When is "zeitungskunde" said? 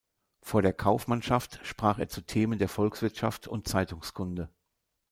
3.67-4.49